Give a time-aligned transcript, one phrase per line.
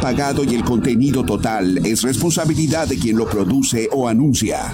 [0.00, 4.72] pagado y el contenido total es responsabilidad de quien lo produce o anuncia.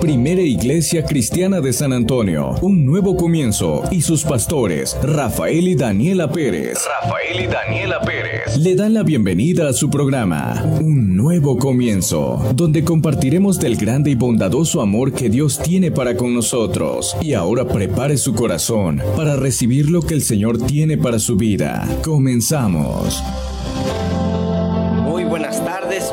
[0.00, 6.30] Primera Iglesia Cristiana de San Antonio, un nuevo comienzo y sus pastores, Rafael y Daniela
[6.30, 6.78] Pérez.
[7.02, 8.56] Rafael y Daniela Pérez.
[8.58, 14.14] Le dan la bienvenida a su programa, Un nuevo comienzo, donde compartiremos del grande y
[14.14, 17.16] bondadoso amor que Dios tiene para con nosotros.
[17.22, 21.88] Y ahora prepare su corazón para recibir lo que el Señor tiene para su vida.
[22.04, 23.22] Comenzamos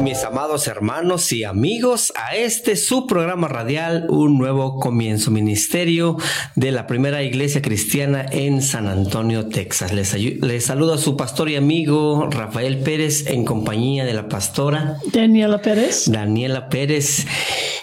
[0.03, 6.17] mis amados hermanos y amigos, a este su programa radial, Un Nuevo Comienzo, Ministerio
[6.55, 9.93] de la Primera Iglesia Cristiana en San Antonio, Texas.
[9.93, 14.97] Les, les saludo a su pastor y amigo Rafael Pérez en compañía de la pastora
[15.13, 16.11] Daniela Pérez.
[16.11, 17.25] Daniela Pérez.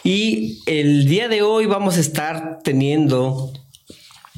[0.05, 3.51] Y el día de hoy vamos a estar teniendo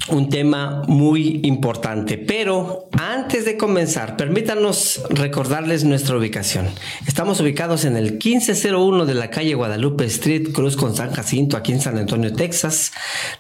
[0.09, 2.19] un tema muy importante.
[2.19, 6.69] Pero antes de comenzar, permítanos recordarles nuestra ubicación.
[7.06, 11.72] Estamos ubicados en el 1501 de la calle Guadalupe Street, Cruz con San Jacinto, aquí
[11.72, 12.92] en San Antonio, Texas.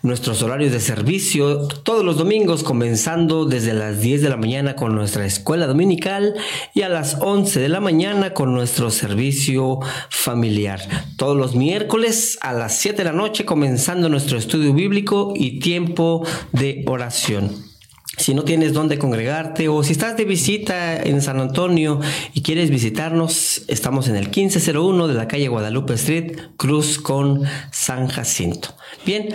[0.02, 4.94] Nuestros horarios de servicio todos los domingos, comenzando desde las 10 de la mañana con
[4.94, 6.34] nuestra escuela dominical
[6.74, 10.80] y a las 11 de la mañana con nuestro servicio familiar.
[11.16, 16.24] Todos los miércoles a las 7 de la noche, comenzando nuestro estudio bíblico y tiempo
[16.52, 17.72] de oración.
[18.18, 21.98] Si no tienes dónde congregarte o si estás de visita en San Antonio
[22.34, 28.08] y quieres visitarnos, estamos en el 1501 de la calle Guadalupe Street, Cruz con San
[28.08, 28.68] Jacinto.
[29.06, 29.28] Bien,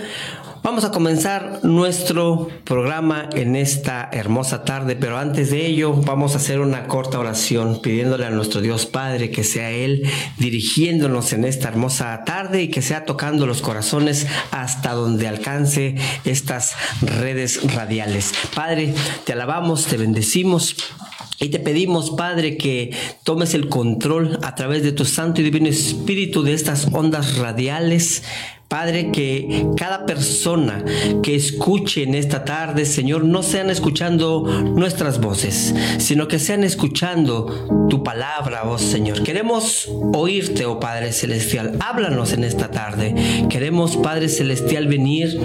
[0.67, 6.39] Vamos a comenzar nuestro programa en esta hermosa tarde, pero antes de ello vamos a
[6.39, 10.03] hacer una corta oración pidiéndole a nuestro Dios Padre que sea Él
[10.37, 16.75] dirigiéndonos en esta hermosa tarde y que sea tocando los corazones hasta donde alcance estas
[17.01, 18.33] redes radiales.
[18.53, 18.93] Padre,
[19.23, 20.75] te alabamos, te bendecimos.
[21.39, 22.91] Y te pedimos, Padre, que
[23.23, 28.23] tomes el control a través de tu Santo y Divino Espíritu de estas ondas radiales
[28.67, 30.83] Padre, que cada persona
[31.23, 37.87] que escuche en esta tarde, Señor, no sean escuchando nuestras voces, sino que sean escuchando
[37.89, 39.23] tu palabra, oh Señor.
[39.23, 41.77] Queremos oírte, oh Padre Celestial.
[41.79, 43.47] Háblanos en esta tarde.
[43.49, 45.39] Queremos, Padre Celestial, venir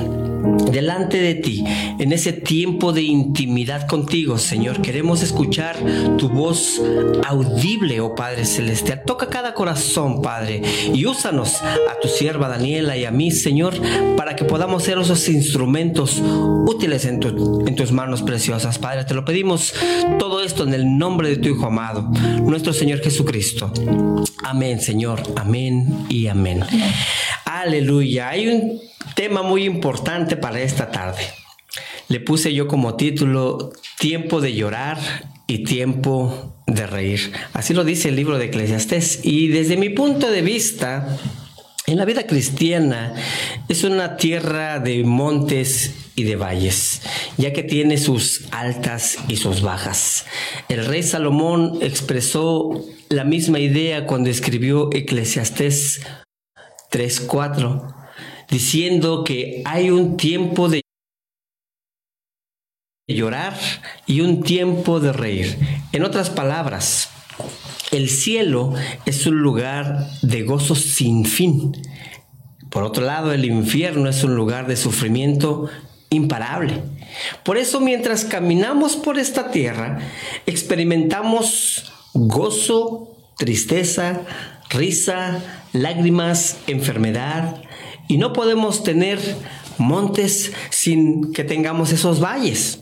[0.73, 1.65] delante de ti
[1.99, 4.83] en ese tiempo de intimidad contigo, Señor.
[4.83, 5.77] Queremos escuchar
[6.19, 6.81] tu voz
[7.29, 9.03] audible, oh Padre Celestial.
[9.07, 13.75] Toca cada corazón, Padre, y úsanos a tu sierva Daniela y a mí, Señor,
[14.17, 16.21] para que podamos ser esos instrumentos
[16.67, 19.05] útiles en, tus manos preciosas, Padre.
[19.05, 19.75] Te lo pedimos
[20.19, 22.11] todo esto en el nombre de tu Hijo amado,
[22.43, 23.73] nuestro Señor Jesucristo.
[24.43, 25.23] Amén, Señor.
[25.37, 26.65] Amén y amén.
[27.45, 28.31] Aleluya.
[28.31, 28.81] Hay un
[29.15, 31.23] tema muy importante para esta tarde.
[32.09, 34.99] Le puse yo como título Tiempo de llorar
[35.47, 37.33] y tiempo de reír.
[37.53, 39.21] Así lo dice el libro de Eclesiastés.
[39.23, 41.19] Y desde mi punto de vista,
[41.87, 43.15] en la vida cristiana
[43.69, 47.03] es una tierra de montes y de valles,
[47.37, 50.27] ya que tiene sus altas y sus bajas.
[50.69, 56.03] El rey Salomón expresó la misma idea cuando escribió Eclesiastés
[56.91, 57.95] 3.4
[58.49, 60.83] diciendo que hay un tiempo de
[63.09, 63.59] llorar
[64.07, 65.59] y un tiempo de reír.
[65.93, 67.12] En otras palabras,
[67.93, 68.73] el cielo
[69.07, 71.77] es un lugar de gozo sin fin.
[72.71, 75.69] Por otro lado, el infierno es un lugar de sufrimiento
[76.09, 76.83] imparable.
[77.45, 79.99] Por eso mientras caminamos por esta tierra,
[80.47, 84.23] experimentamos gozo, tristeza,
[84.71, 85.43] risa,
[85.73, 87.63] lágrimas, enfermedad,
[88.09, 89.19] y no podemos tener
[89.77, 92.81] montes sin que tengamos esos valles.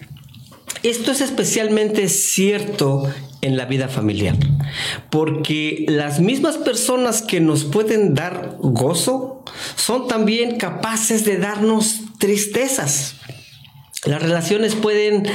[0.83, 3.05] Esto es especialmente cierto
[3.43, 4.37] en la vida familiar,
[5.11, 9.45] porque las mismas personas que nos pueden dar gozo
[9.77, 13.17] son también capaces de darnos tristezas.
[14.05, 15.27] Las relaciones pueden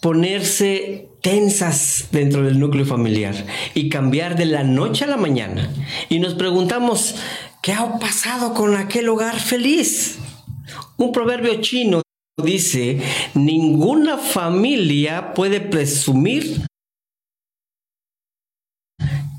[0.00, 3.34] ponerse tensas dentro del núcleo familiar
[3.74, 5.70] y cambiar de la noche a la mañana.
[6.08, 7.14] Y nos preguntamos,
[7.62, 10.18] ¿Qué ha pasado con aquel hogar feliz?
[10.96, 12.00] Un proverbio chino
[12.42, 13.02] dice,
[13.34, 16.66] ninguna familia puede presumir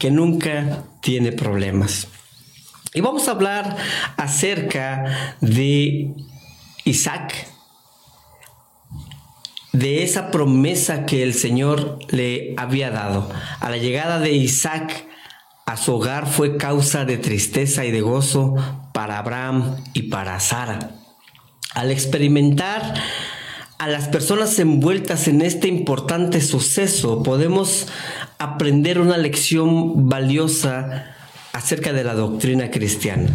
[0.02, 2.08] que nunca tiene problemas.
[2.92, 3.78] Y vamos a hablar
[4.18, 6.16] acerca de
[6.86, 7.48] Isaac,
[9.74, 13.30] de esa promesa que el Señor le había dado.
[13.60, 15.06] A la llegada de Isaac
[15.68, 18.56] a su hogar fue causa de tristeza y de gozo
[18.94, 20.96] para Abraham y para Sara.
[21.76, 22.96] Al experimentar
[23.82, 27.88] a las personas envueltas en este importante suceso, podemos
[28.38, 31.16] aprender una lección valiosa
[31.52, 33.32] acerca de la doctrina cristiana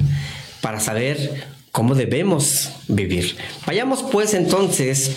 [0.60, 3.36] para saber cómo debemos vivir.
[3.66, 5.16] Vayamos pues entonces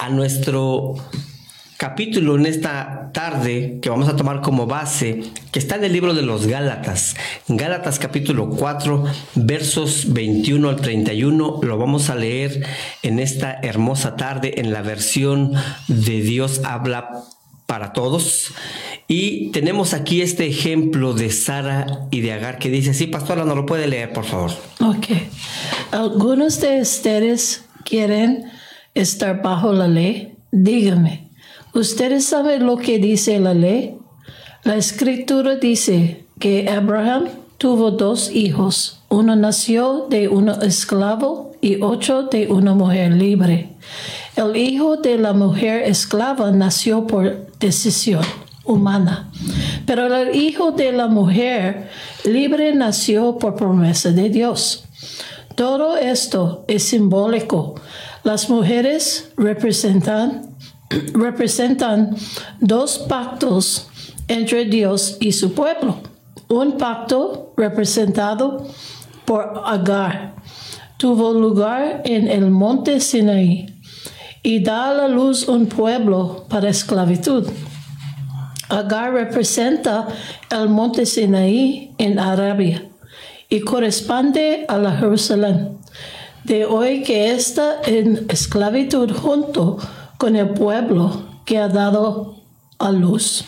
[0.00, 0.96] a nuestro
[1.78, 5.22] capítulo en esta tarde que vamos a tomar como base,
[5.52, 7.14] que está en el libro de los Gálatas.
[7.46, 9.04] Gálatas capítulo 4,
[9.36, 11.60] versos 21 al 31.
[11.62, 12.66] Lo vamos a leer
[13.04, 15.52] en esta hermosa tarde en la versión
[15.86, 17.22] de Dios habla
[17.66, 18.52] para todos.
[19.06, 23.54] Y tenemos aquí este ejemplo de Sara y de Agar que dice, sí, pastora, no
[23.54, 24.50] lo puede leer, por favor.
[24.80, 25.06] Ok.
[25.92, 28.46] ¿Algunos de ustedes quieren
[28.94, 30.34] estar bajo la ley?
[30.50, 31.27] Dígame,
[31.74, 33.96] ¿ustedes saben lo que dice la ley?
[34.64, 37.28] La escritura dice que Abraham
[37.58, 39.00] tuvo dos hijos.
[39.08, 43.76] Uno nació de un esclavo y otro de una mujer libre.
[44.36, 48.22] El hijo de la mujer esclava nació por decisión
[48.64, 49.30] humana.
[49.86, 51.88] Pero el hijo de la mujer
[52.24, 54.84] libre nació por promesa de Dios.
[55.56, 57.74] Todo esto es simbólico.
[58.22, 60.47] Las mujeres representan,
[60.90, 62.16] representan
[62.60, 63.88] dos pactos
[64.28, 66.00] entre Dios y su pueblo.
[66.48, 68.66] Un pacto representado
[69.24, 70.34] por Agar
[70.96, 73.66] tuvo lugar en el monte Sinaí
[74.42, 77.46] y da a la luz un pueblo para esclavitud.
[78.68, 80.08] Agar representa
[80.50, 82.84] el monte Sinaí en Arabia
[83.48, 85.78] y corresponde a la Jerusalén
[86.44, 89.78] de hoy que está en esclavitud junto
[90.18, 92.36] con el pueblo que ha dado
[92.78, 93.44] a luz.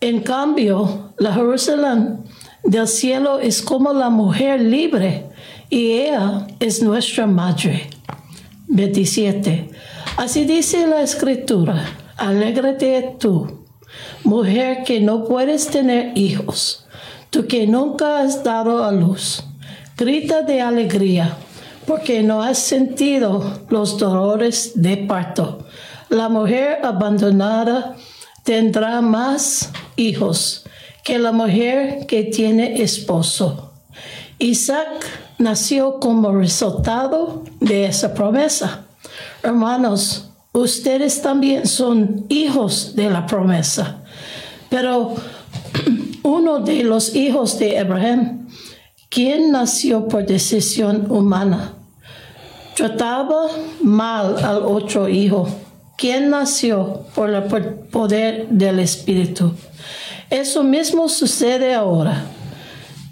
[0.00, 2.24] En cambio, la Jerusalén
[2.64, 5.26] del cielo es como la mujer libre
[5.68, 7.90] y ella es nuestra madre.
[8.68, 9.70] 27.
[10.16, 11.84] Así dice la escritura,
[12.16, 13.62] alégrate tú
[14.24, 16.86] mujer que no puedes tener hijos,
[17.30, 19.44] tú que nunca has dado a luz,
[19.96, 21.36] grita de alegría,
[21.92, 25.66] porque no has sentido los dolores de parto.
[26.08, 27.96] La mujer abandonada
[28.44, 30.64] tendrá más hijos
[31.04, 33.74] que la mujer que tiene esposo.
[34.38, 35.04] Isaac
[35.36, 38.86] nació como resultado de esa promesa.
[39.42, 44.02] Hermanos, ustedes también son hijos de la promesa.
[44.70, 45.14] Pero
[46.22, 48.48] uno de los hijos de Abraham,
[49.10, 51.74] quien nació por decisión humana,
[52.74, 53.48] trataba
[53.82, 55.48] mal al otro hijo,
[55.96, 57.42] quien nació por el
[57.90, 59.52] poder del Espíritu.
[60.30, 62.24] Eso mismo sucede ahora.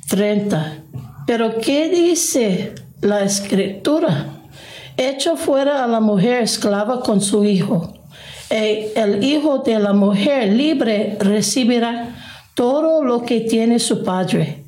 [0.09, 0.79] 30.
[1.27, 4.27] Pero ¿qué dice la escritura?
[4.97, 8.01] Echa fuera a la mujer esclava con su hijo
[8.53, 12.17] eh, el hijo de la mujer libre recibirá
[12.55, 14.65] todo lo que tiene su padre.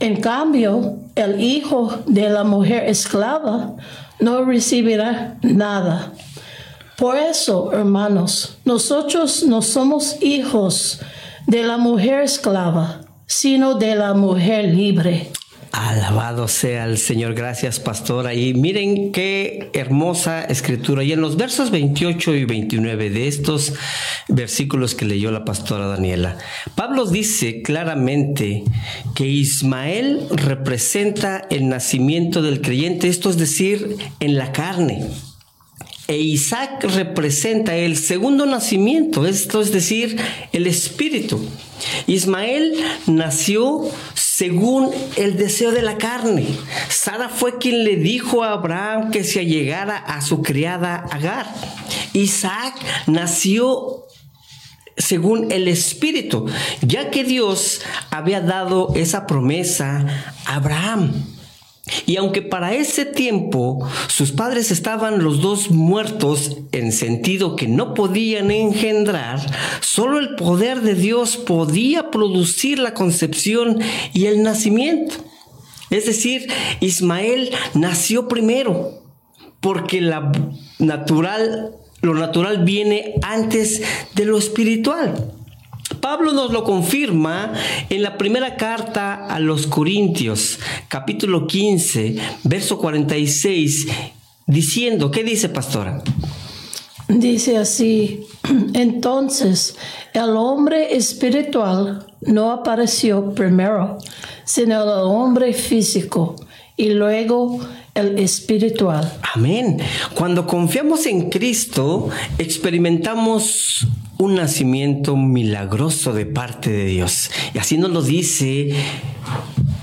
[0.00, 3.74] En cambio, el hijo de la mujer esclava
[4.22, 6.12] no recibirá nada.
[6.96, 11.00] Por eso, hermanos, nosotros no somos hijos
[11.46, 15.30] de la mujer esclava, sino de la mujer libre.
[15.72, 17.32] Alabado sea el Señor.
[17.32, 18.34] Gracias, pastora.
[18.34, 21.02] Y miren qué hermosa escritura.
[21.02, 23.72] Y en los versos 28 y 29 de estos
[24.28, 26.36] versículos que leyó la pastora Daniela,
[26.74, 28.64] Pablo dice claramente
[29.14, 35.06] que Ismael representa el nacimiento del creyente, esto es decir, en la carne.
[36.08, 40.18] E Isaac representa el segundo nacimiento, esto es decir,
[40.52, 41.40] el espíritu.
[42.06, 42.74] Ismael
[43.06, 46.46] nació según el deseo de la carne.
[46.88, 51.46] Sara fue quien le dijo a Abraham que se allegara a su criada Agar.
[52.12, 52.74] Isaac
[53.06, 54.06] nació
[54.96, 56.46] según el Espíritu,
[56.82, 57.80] ya que Dios
[58.10, 60.06] había dado esa promesa
[60.44, 61.12] a Abraham.
[62.06, 67.94] Y aunque para ese tiempo sus padres estaban los dos muertos en sentido que no
[67.94, 69.40] podían engendrar,
[69.80, 73.80] solo el poder de Dios podía producir la concepción
[74.12, 75.14] y el nacimiento.
[75.90, 76.48] Es decir,
[76.80, 79.02] Ismael nació primero,
[79.60, 80.32] porque la
[80.78, 83.82] natural, lo natural viene antes
[84.14, 85.34] de lo espiritual.
[86.02, 87.52] Pablo nos lo confirma
[87.88, 93.86] en la primera carta a los Corintios, capítulo 15, verso 46,
[94.48, 96.02] diciendo, ¿qué dice pastora?
[97.06, 98.26] Dice así,
[98.74, 99.76] entonces
[100.12, 103.98] el hombre espiritual no apareció primero,
[104.44, 106.34] sino el hombre físico,
[106.82, 107.60] y luego
[107.94, 109.12] el espiritual.
[109.34, 109.78] Amén.
[110.14, 112.08] Cuando confiamos en Cristo,
[112.38, 113.86] experimentamos
[114.18, 117.30] un nacimiento milagroso de parte de Dios.
[117.54, 118.74] Y así nos lo dice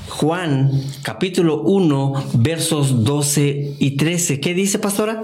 [0.09, 4.41] Juan capítulo 1 versos 12 y 13.
[4.41, 5.23] ¿Qué dice, pastora?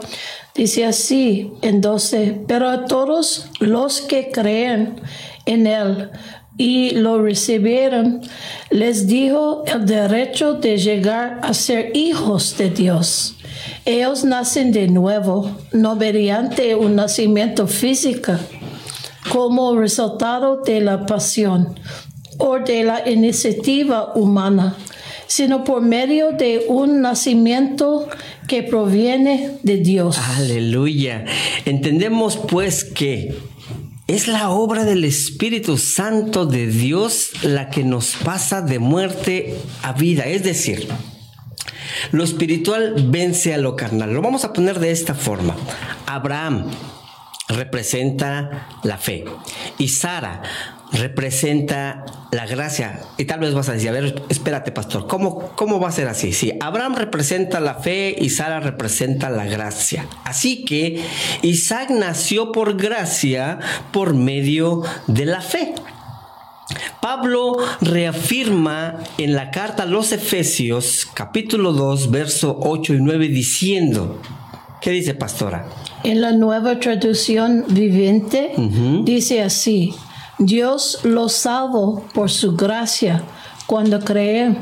[0.56, 5.02] Dice así en 12, pero a todos los que creen
[5.46, 6.10] en Él
[6.58, 8.22] y lo recibieron,
[8.70, 13.36] les dijo el derecho de llegar a ser hijos de Dios.
[13.84, 18.34] Ellos nacen de nuevo, no mediante un nacimiento físico,
[19.32, 21.78] como resultado de la pasión
[22.38, 24.76] o de la iniciativa humana,
[25.28, 28.08] sino por medio de un nacimiento
[28.48, 30.18] que proviene de Dios.
[30.38, 31.26] Aleluya.
[31.66, 33.36] Entendemos pues que
[34.08, 39.94] es la obra del Espíritu Santo de Dios la que nos pasa de muerte a
[39.94, 40.26] vida.
[40.26, 40.88] Es decir,
[42.12, 44.14] lo espiritual vence a lo carnal.
[44.14, 45.56] Lo vamos a poner de esta forma.
[46.06, 46.70] Abraham
[47.48, 49.26] representa la fe
[49.78, 50.42] y Sara
[50.92, 53.02] representa la gracia.
[53.18, 56.08] Y tal vez vas a decir, a ver, espérate, pastor, ¿cómo, cómo va a ser
[56.08, 56.34] así?
[56.34, 60.08] Sí, Abraham representa la fe y Sara representa la gracia.
[60.24, 61.04] Así que
[61.42, 63.60] Isaac nació por gracia
[63.92, 65.74] por medio de la fe.
[67.02, 74.20] Pablo reafirma en la carta a los Efesios capítulo 2 verso 8 y 9 diciendo,
[74.82, 75.68] ¿qué dice pastora?
[76.04, 78.54] En la nueva traducción viviente
[79.04, 79.94] dice así,
[80.38, 83.24] Dios los salvó por su gracia
[83.68, 84.60] cuando creen.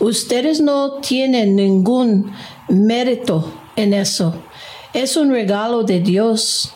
[0.00, 2.32] Ustedes no tienen ningún
[2.68, 4.34] mérito en eso.
[4.92, 6.74] Es un regalo de Dios.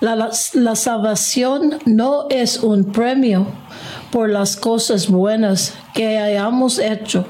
[0.00, 3.46] La, la, la, salvación no es un premio
[4.10, 7.26] por las cosas buenas que hayamos hecho.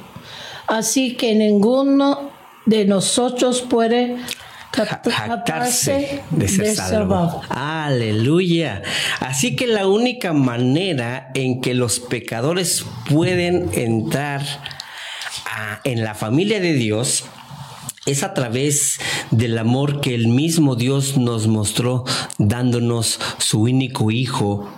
[0.69, 2.31] Así que ninguno
[2.67, 4.19] de nosotros puede
[4.73, 7.43] jactarse de ser salvo.
[7.49, 8.83] Aleluya.
[9.21, 14.43] Así que la única manera en que los pecadores pueden entrar
[15.47, 17.25] a, en la familia de Dios
[18.07, 18.99] es a través
[19.31, 22.05] del amor que el mismo Dios nos mostró
[22.39, 24.69] dándonos su único hijo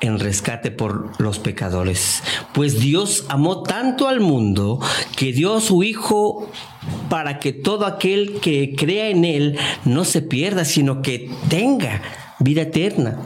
[0.00, 2.22] en rescate por los pecadores.
[2.52, 4.80] Pues Dios amó tanto al mundo
[5.16, 6.50] que dio a su Hijo
[7.08, 12.02] para que todo aquel que crea en Él no se pierda, sino que tenga
[12.38, 13.18] vida eterna.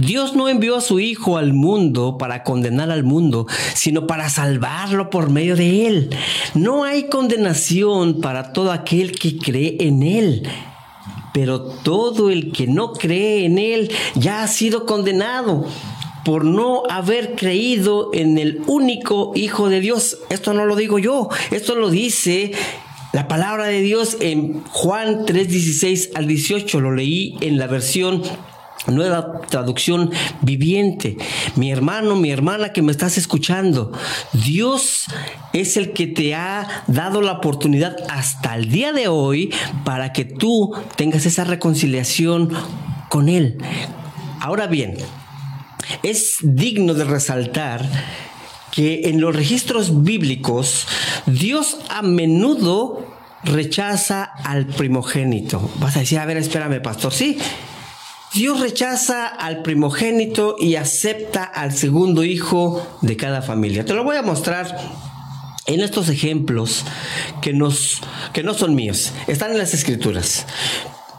[0.00, 5.08] Dios no envió a su Hijo al mundo para condenar al mundo, sino para salvarlo
[5.08, 6.10] por medio de Él.
[6.54, 10.48] No hay condenación para todo aquel que cree en Él
[11.36, 15.66] pero todo el que no cree en Él ya ha sido condenado
[16.26, 20.18] por no haber creído en el único Hijo de Dios.
[20.28, 22.50] Esto no lo digo yo, esto lo dice
[23.12, 26.80] la palabra de Dios en Juan 3:16 al 18.
[26.80, 28.24] Lo leí en la versión
[28.88, 30.10] nueva traducción
[30.42, 31.16] viviente.
[31.54, 33.92] Mi hermano, mi hermana que me estás escuchando,
[34.32, 35.04] Dios
[35.52, 39.54] es el que te ha dado la oportunidad hasta el día de hoy
[39.84, 42.50] para que tú tengas esa reconciliación
[43.10, 43.58] con Él.
[44.40, 44.96] Ahora bien,
[46.02, 47.88] es digno de resaltar
[48.72, 50.86] que en los registros bíblicos
[51.26, 53.06] Dios a menudo
[53.42, 55.70] rechaza al primogénito.
[55.78, 57.38] Vas a decir, a ver, espérame, pastor, sí.
[58.34, 63.84] Dios rechaza al primogénito y acepta al segundo hijo de cada familia.
[63.84, 64.76] Te lo voy a mostrar
[65.66, 66.84] en estos ejemplos
[67.40, 67.58] que,
[68.32, 70.46] que no son míos, están en las escrituras.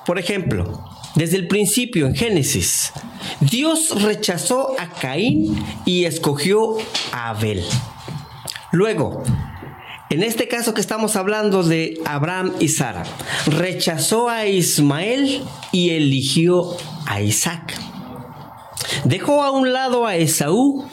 [0.05, 2.93] Por ejemplo, desde el principio en Génesis,
[3.39, 6.77] Dios rechazó a Caín y escogió
[7.11, 7.65] a Abel.
[8.71, 9.23] Luego,
[10.11, 13.03] en este caso que estamos hablando de Abraham y Sara,
[13.47, 17.73] rechazó a Ismael y eligió a Isaac.
[19.03, 20.87] Dejó a un lado a Esaú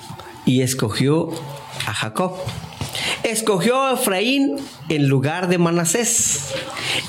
[0.46, 1.28] y escogió
[1.86, 2.32] a Jacob
[3.22, 4.56] escogió a Efraín
[4.88, 6.52] en lugar de Manasés.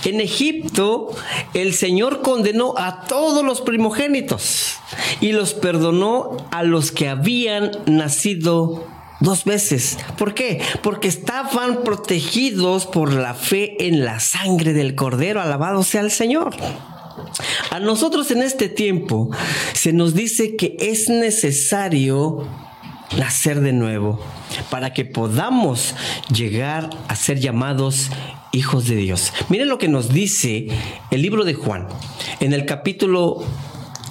[0.04, 1.16] En Egipto,
[1.54, 4.78] el Señor condenó a todos los primogénitos
[5.22, 8.88] y los perdonó a los que habían nacido
[9.20, 9.98] dos veces.
[10.18, 10.62] ¿Por qué?
[10.82, 15.42] Porque estaban protegidos por la fe en la sangre del Cordero.
[15.42, 16.56] Alabado sea el Señor.
[17.70, 19.30] A nosotros en este tiempo
[19.74, 22.48] se nos dice que es necesario
[23.18, 24.20] nacer de nuevo
[24.70, 25.96] para que podamos
[26.34, 28.10] llegar a ser llamados
[28.52, 29.34] hijos de Dios.
[29.50, 30.68] Miren lo que nos dice
[31.12, 31.88] el libro de Juan
[32.40, 33.44] en el capítulo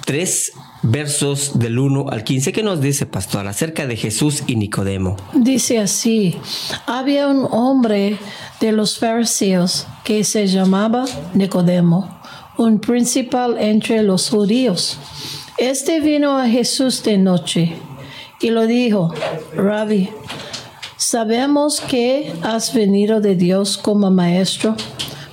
[0.05, 2.51] 3, versos del 1 al 15.
[2.51, 5.17] ¿Qué nos dice, pastor, acerca de Jesús y Nicodemo?
[5.33, 6.37] Dice así,
[6.85, 8.17] había un hombre
[8.59, 12.19] de los fariseos que se llamaba Nicodemo,
[12.57, 14.99] un principal entre los judíos.
[15.57, 17.75] Este vino a Jesús de noche
[18.39, 19.13] y lo dijo,
[19.55, 20.09] Rabbi,
[20.97, 24.75] sabemos que has venido de Dios como maestro,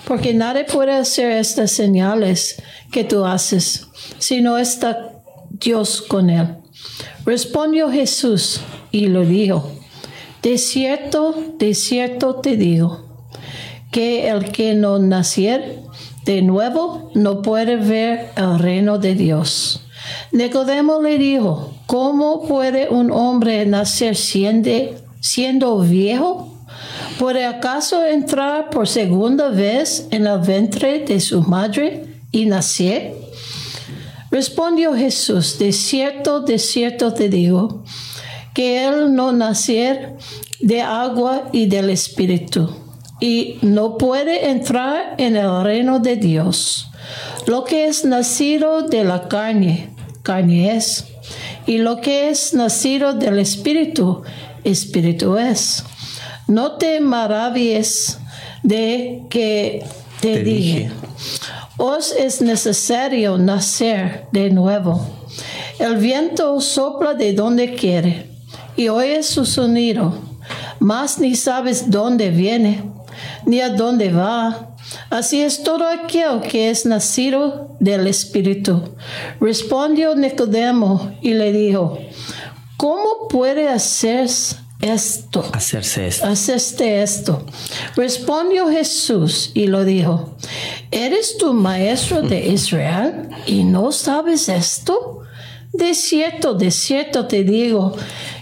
[0.07, 5.13] porque nadie puede hacer estas señales que tú haces, si no está
[5.51, 6.57] Dios con él.
[7.25, 9.71] Respondió Jesús y lo dijo,
[10.43, 13.29] de cierto, de cierto te digo,
[13.93, 15.83] que el que no naciere
[16.25, 19.87] de nuevo no puede ver el reino de Dios.
[20.33, 26.59] Nicodemo le dijo, ¿cómo puede un hombre nacer siendo, viejo?
[27.19, 33.15] ¿Puede acaso entrar por segunda vez en el vientre de su madre y nacer?
[34.31, 37.85] Respondió Jesús, de cierto, de cierto te digo,
[38.55, 40.17] que él no nacer
[40.61, 42.75] de agua y del Espíritu,
[43.21, 46.89] y no puede entrar en el reino de Dios.
[47.45, 49.91] Lo que es nacido de la carne,
[50.23, 51.12] carne es,
[51.67, 54.23] y lo que es nacido del Espíritu,
[54.65, 55.85] Espíritu es.
[56.49, 58.19] No te maravilles
[58.63, 59.85] de que
[60.21, 60.79] te, Te dije.
[60.79, 60.91] dije.
[61.79, 65.05] Os es necesario nacer de nuevo.
[65.79, 68.27] El viento sopla de donde quiere
[68.77, 70.15] y oyes su sonido,
[70.79, 72.85] mas ni sabes dónde viene
[73.47, 74.72] ni a dónde va.
[75.11, 78.95] Así es todo aquel que es nacido del Espíritu.
[79.41, 81.99] Respondió Nicodemo y le dijo,
[82.77, 84.29] ¿cómo puede hacer
[84.81, 85.45] esto?
[85.53, 86.27] Hacerse esto.
[86.27, 87.47] Haceste esto.
[87.97, 90.37] Respondió Jesús y lo dijo,
[90.91, 95.21] ¿eres tu maestro de Israel y no sabes esto?
[95.73, 97.95] De cierto, de cierto te digo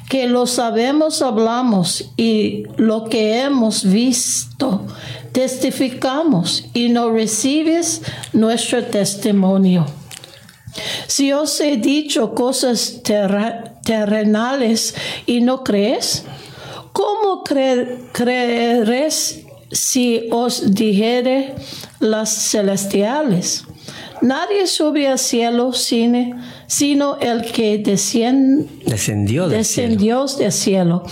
[0.09, 4.85] que lo sabemos, hablamos y lo que hemos visto,
[5.33, 9.87] testificamos y no recibes nuestro testimonio.
[11.07, 13.03] Si os he dicho cosas
[13.85, 14.95] terrenales
[15.27, 16.25] y no crees,
[16.93, 19.37] ¿cómo cre- creerás
[19.73, 21.55] si os dijere
[21.99, 23.65] las celestiales?
[24.23, 29.89] Nadie sube al cielo sino, sino el que Descendió del cielo.
[29.89, 31.03] descendió del cielo.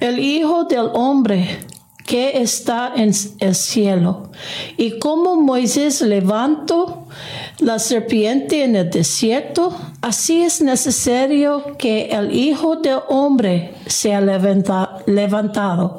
[0.00, 1.58] El Hijo del Hombre
[2.08, 4.30] que está en el cielo.
[4.78, 7.06] Y como Moisés levantó
[7.58, 15.02] la serpiente en el desierto, así es necesario que el Hijo del Hombre sea levanta-
[15.06, 15.98] levantado,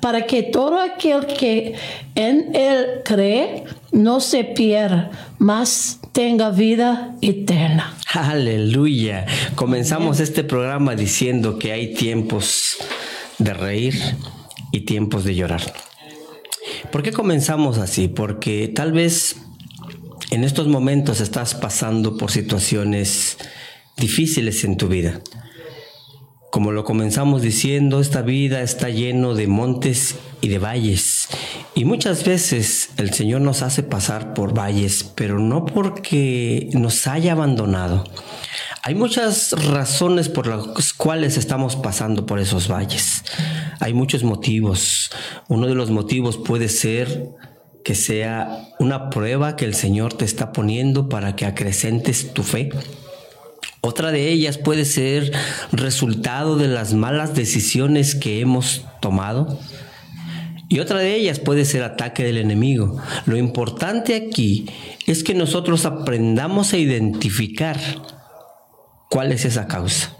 [0.00, 1.76] para que todo aquel que
[2.16, 3.62] en él cree
[3.92, 7.94] no se pierda, mas tenga vida eterna.
[8.12, 9.24] Aleluya.
[9.54, 12.76] Comenzamos este programa diciendo que hay tiempos
[13.38, 13.94] de reír
[14.74, 15.62] y tiempos de llorar.
[16.90, 18.08] ¿Por qué comenzamos así?
[18.08, 19.36] Porque tal vez
[20.30, 23.38] en estos momentos estás pasando por situaciones
[23.96, 25.20] difíciles en tu vida.
[26.50, 31.28] Como lo comenzamos diciendo, esta vida está lleno de montes y de valles.
[31.76, 37.32] Y muchas veces el Señor nos hace pasar por valles, pero no porque nos haya
[37.32, 38.04] abandonado.
[38.82, 43.24] Hay muchas razones por las cuales estamos pasando por esos valles.
[43.84, 45.10] Hay muchos motivos.
[45.46, 47.34] Uno de los motivos puede ser
[47.84, 52.70] que sea una prueba que el Señor te está poniendo para que acrecentes tu fe.
[53.82, 55.32] Otra de ellas puede ser
[55.70, 59.60] resultado de las malas decisiones que hemos tomado.
[60.70, 62.96] Y otra de ellas puede ser ataque del enemigo.
[63.26, 64.64] Lo importante aquí
[65.06, 67.78] es que nosotros aprendamos a identificar
[69.10, 70.16] cuál es esa causa.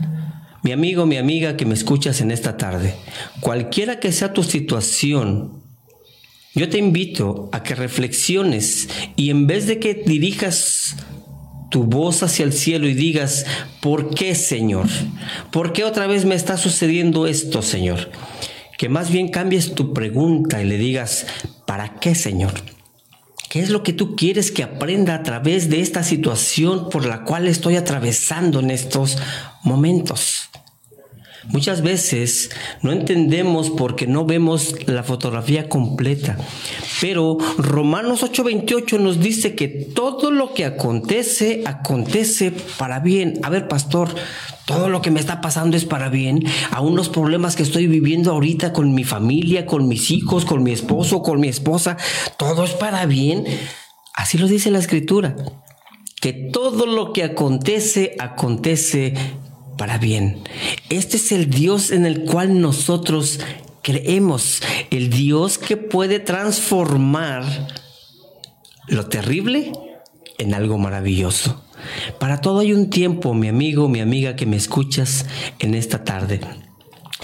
[0.64, 2.94] Mi amigo, mi amiga que me escuchas en esta tarde,
[3.40, 5.62] cualquiera que sea tu situación,
[6.54, 10.96] yo te invito a que reflexiones y en vez de que dirijas
[11.70, 13.44] tu voz hacia el cielo y digas,
[13.82, 14.86] ¿por qué, Señor?
[15.52, 18.10] ¿Por qué otra vez me está sucediendo esto, Señor?
[18.78, 21.26] Que más bien cambies tu pregunta y le digas,
[21.66, 22.54] ¿para qué, Señor?
[23.50, 27.24] ¿Qué es lo que tú quieres que aprenda a través de esta situación por la
[27.24, 29.18] cual estoy atravesando en estos
[29.62, 30.43] momentos?
[31.48, 32.50] Muchas veces
[32.82, 36.38] no entendemos porque no vemos la fotografía completa.
[37.00, 43.40] Pero Romanos 8:28 nos dice que todo lo que acontece, acontece para bien.
[43.42, 44.08] A ver, pastor,
[44.64, 46.42] todo lo que me está pasando es para bien.
[46.70, 50.72] Aún los problemas que estoy viviendo ahorita con mi familia, con mis hijos, con mi
[50.72, 51.98] esposo, con mi esposa,
[52.38, 53.44] todo es para bien.
[54.14, 55.36] Así lo dice la escritura.
[56.20, 59.12] que todo lo que acontece, acontece
[59.76, 60.42] para bien.
[60.90, 63.40] Este es el Dios en el cual nosotros
[63.82, 67.44] creemos, el Dios que puede transformar
[68.88, 69.72] lo terrible
[70.38, 71.64] en algo maravilloso.
[72.18, 75.26] Para todo hay un tiempo, mi amigo, mi amiga que me escuchas
[75.58, 76.40] en esta tarde.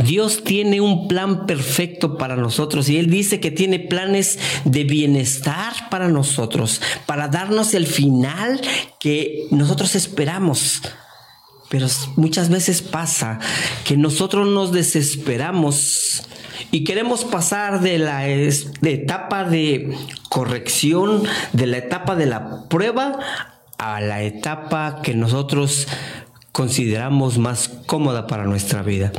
[0.05, 5.91] Dios tiene un plan perfecto para nosotros y Él dice que tiene planes de bienestar
[5.91, 8.61] para nosotros, para darnos el final
[8.99, 10.83] que nosotros esperamos.
[11.71, 13.39] Pero muchas veces pasa
[13.85, 16.25] que nosotros nos desesperamos
[16.73, 19.97] y queremos pasar de la etapa de
[20.29, 23.21] corrección, de la etapa de la prueba,
[23.79, 25.87] a la etapa que nosotros
[26.53, 29.13] consideramos más cómoda para nuestra vida.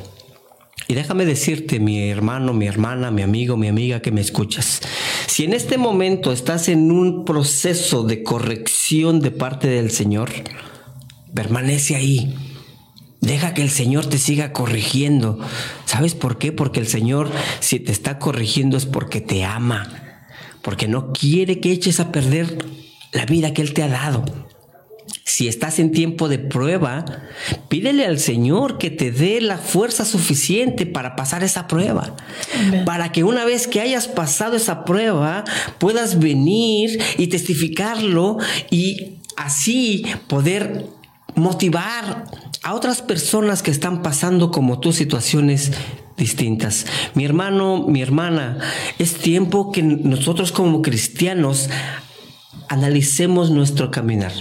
[0.89, 4.81] Y déjame decirte, mi hermano, mi hermana, mi amigo, mi amiga que me escuchas,
[5.25, 10.31] si en este momento estás en un proceso de corrección de parte del Señor,
[11.33, 12.35] permanece ahí.
[13.21, 15.39] Deja que el Señor te siga corrigiendo.
[15.85, 16.51] ¿Sabes por qué?
[16.51, 19.87] Porque el Señor, si te está corrigiendo, es porque te ama.
[20.63, 22.57] Porque no quiere que eches a perder
[23.13, 24.25] la vida que Él te ha dado.
[25.23, 27.05] Si estás en tiempo de prueba,
[27.69, 32.15] pídele al Señor que te dé la fuerza suficiente para pasar esa prueba.
[32.85, 35.43] Para que una vez que hayas pasado esa prueba,
[35.77, 38.39] puedas venir y testificarlo
[38.71, 40.85] y así poder
[41.35, 42.25] motivar
[42.63, 45.71] a otras personas que están pasando como tú situaciones
[46.17, 46.85] distintas.
[47.15, 48.59] Mi hermano, mi hermana,
[48.99, 51.69] es tiempo que nosotros como cristianos
[52.69, 54.31] analicemos nuestro caminar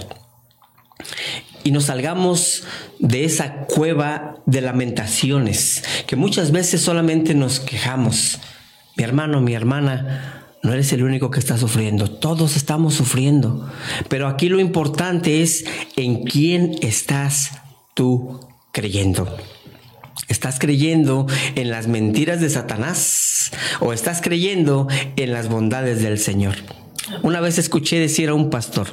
[1.63, 2.63] y nos salgamos
[2.99, 8.39] de esa cueva de lamentaciones, que muchas veces solamente nos quejamos.
[8.95, 13.67] Mi hermano, mi hermana, no eres el único que está sufriendo, todos estamos sufriendo,
[14.09, 17.61] pero aquí lo importante es en quién estás
[17.93, 18.39] tú
[18.71, 19.35] creyendo.
[20.27, 26.55] ¿Estás creyendo en las mentiras de Satanás o estás creyendo en las bondades del Señor?
[27.23, 28.87] Una vez escuché decir a un pastor,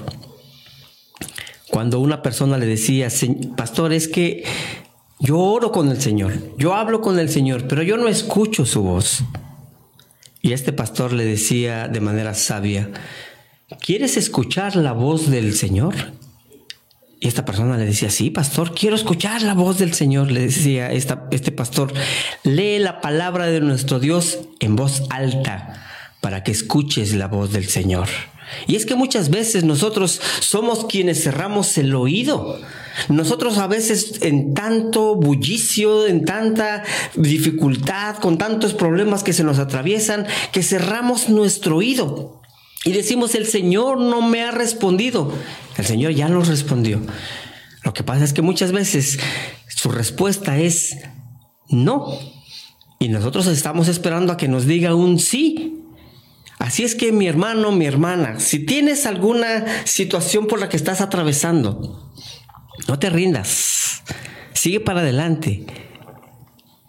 [1.70, 3.08] cuando una persona le decía,
[3.56, 4.44] pastor, es que
[5.20, 8.82] yo oro con el Señor, yo hablo con el Señor, pero yo no escucho su
[8.82, 9.22] voz.
[10.48, 12.88] Y este pastor le decía de manera sabia,
[13.82, 15.94] ¿quieres escuchar la voz del Señor?
[17.20, 20.30] Y esta persona le decía, sí, pastor, quiero escuchar la voz del Señor.
[20.30, 21.92] Le decía esta, este pastor,
[22.44, 25.84] lee la palabra de nuestro Dios en voz alta
[26.22, 28.08] para que escuches la voz del Señor.
[28.66, 32.60] Y es que muchas veces nosotros somos quienes cerramos el oído.
[33.08, 36.84] Nosotros a veces en tanto bullicio, en tanta
[37.14, 42.40] dificultad, con tantos problemas que se nos atraviesan, que cerramos nuestro oído.
[42.84, 45.32] Y decimos, el Señor no me ha respondido.
[45.76, 47.00] El Señor ya nos respondió.
[47.84, 49.18] Lo que pasa es que muchas veces
[49.68, 50.96] su respuesta es
[51.68, 52.18] no.
[52.98, 55.77] Y nosotros estamos esperando a que nos diga un sí.
[56.58, 61.00] Así es que mi hermano, mi hermana, si tienes alguna situación por la que estás
[61.00, 62.10] atravesando,
[62.88, 64.02] no te rindas,
[64.54, 65.66] sigue para adelante.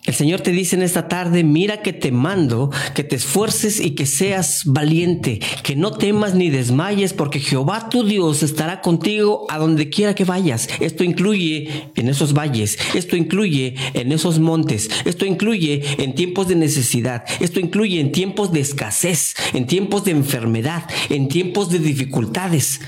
[0.09, 3.91] El Señor te dice en esta tarde, mira que te mando, que te esfuerces y
[3.91, 9.59] que seas valiente, que no temas ni desmayes, porque Jehová tu Dios estará contigo a
[9.59, 10.67] donde quiera que vayas.
[10.79, 16.55] Esto incluye en esos valles, esto incluye en esos montes, esto incluye en tiempos de
[16.55, 22.81] necesidad, esto incluye en tiempos de escasez, en tiempos de enfermedad, en tiempos de dificultades.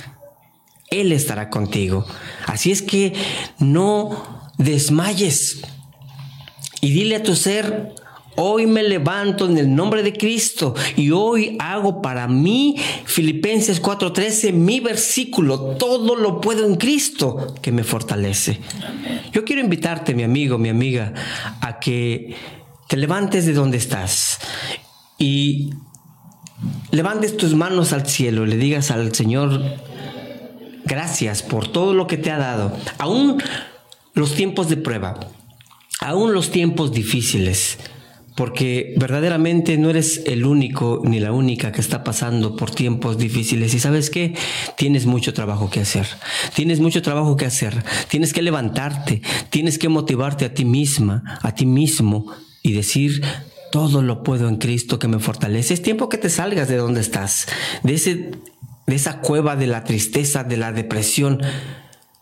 [0.89, 2.03] Él estará contigo.
[2.47, 3.13] Así es que
[3.59, 5.61] no desmayes.
[6.81, 7.93] Y dile a tu ser,
[8.35, 14.51] hoy me levanto en el nombre de Cristo y hoy hago para mí, Filipenses 4:13,
[14.51, 18.59] mi versículo, todo lo puedo en Cristo que me fortalece.
[19.31, 21.13] Yo quiero invitarte, mi amigo, mi amiga,
[21.61, 22.35] a que
[22.87, 24.39] te levantes de donde estás
[25.19, 25.69] y
[26.89, 29.61] levantes tus manos al cielo, le digas al Señor,
[30.85, 33.41] gracias por todo lo que te ha dado, aún
[34.13, 35.19] los tiempos de prueba
[36.01, 37.77] aún los tiempos difíciles,
[38.35, 43.73] porque verdaderamente no eres el único ni la única que está pasando por tiempos difíciles.
[43.73, 44.35] Y sabes qué?
[44.77, 46.07] Tienes mucho trabajo que hacer.
[46.55, 47.83] Tienes mucho trabajo que hacer.
[48.09, 49.21] Tienes que levantarte.
[49.49, 52.33] Tienes que motivarte a ti misma, a ti mismo
[52.63, 53.21] y decir,
[53.71, 55.73] todo lo puedo en Cristo que me fortalece.
[55.73, 57.47] Es tiempo que te salgas de donde estás,
[57.83, 58.31] de, ese,
[58.87, 61.41] de esa cueva de la tristeza, de la depresión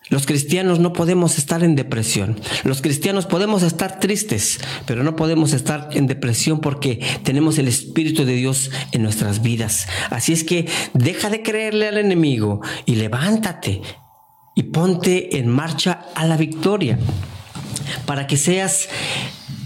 [0.10, 2.40] los cristianos no podemos estar en depresión.
[2.64, 8.26] Los cristianos podemos estar tristes, pero no podemos estar en depresión porque tenemos el Espíritu
[8.26, 9.88] de Dios en nuestras vidas.
[10.10, 13.82] Así es que deja de creerle al enemigo y levántate
[14.56, 16.98] y ponte en marcha a la victoria
[18.06, 18.90] para que seas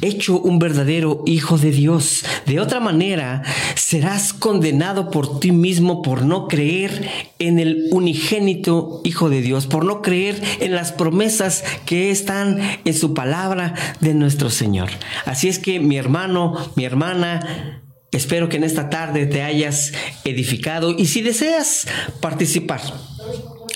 [0.04, 2.26] hecho un verdadero hijo de Dios.
[2.46, 3.44] De otra manera,
[3.76, 9.86] serás condenado por ti mismo por no creer en el unigénito Hijo de Dios, por
[9.86, 14.90] no creer en las promesas que están en su palabra de nuestro Señor.
[15.26, 17.80] Así es que mi hermano, mi hermana,
[18.14, 19.92] Espero que en esta tarde te hayas
[20.24, 21.88] edificado y si deseas
[22.22, 22.80] participar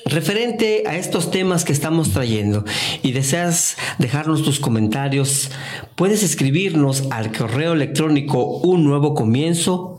[0.08, 2.64] referente a estos temas que estamos trayendo
[3.04, 5.52] y deseas dejarnos tus comentarios,
[5.96, 9.97] puedes escribirnos al correo electrónico un nuevo comienzo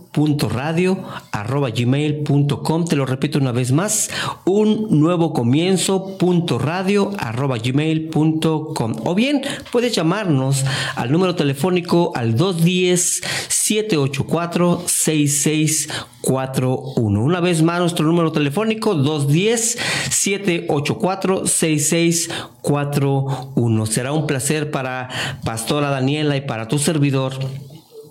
[1.74, 4.10] gmail.com te lo repito una vez más
[4.44, 10.64] un nuevo comienzo punto radio arroba gmail.com o bien puedes llamarnos
[10.96, 19.78] al número telefónico al 210 784 6641 una vez más nuestro número telefónico 210
[20.10, 25.08] 784 6641 será un placer para
[25.44, 27.34] Pastora Daniela y para tu servidor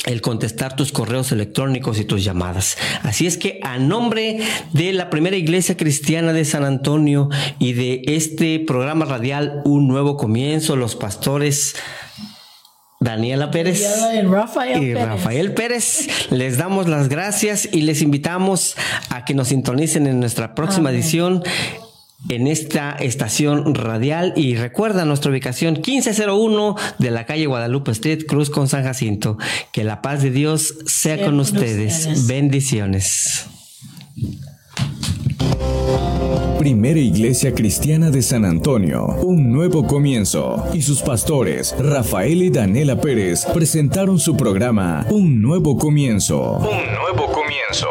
[0.07, 2.77] el contestar tus correos electrónicos y tus llamadas.
[3.03, 4.39] Así es que a nombre
[4.73, 10.17] de la primera iglesia cristiana de San Antonio y de este programa radial Un Nuevo
[10.17, 11.75] Comienzo, los pastores
[12.99, 13.85] Daniela Pérez
[14.81, 16.07] y, Rafael, Pérez.
[16.31, 18.75] Les damos las gracias y les invitamos
[19.09, 21.43] a que nos sintonicen en nuestra próxima edición
[22.29, 28.49] en esta estación radial y recuerda nuestra ubicación 1501 de la calle Guadalupe Street, Cruz
[28.49, 29.37] con San Jacinto.
[29.71, 32.27] Que la paz de Dios sea, con, ustedes.
[32.27, 33.47] Bendiciones.
[36.59, 40.65] Primera Iglesia Cristiana de San Antonio, un nuevo comienzo.
[40.73, 46.57] Y sus pastores, Rafael y Daniela Pérez, presentaron su programa Un nuevo comienzo.
[46.57, 47.87] Un nuevo comienzo.